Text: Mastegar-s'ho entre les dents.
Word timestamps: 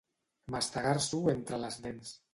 Mastegar-s'ho 0.55 1.21
entre 1.37 1.63
les 1.67 1.79
dents. 1.87 2.19